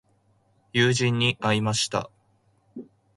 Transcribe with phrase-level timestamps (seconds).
[0.73, 2.09] 友人に会いました。